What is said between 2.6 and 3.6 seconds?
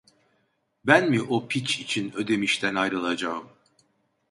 ayrılacağım!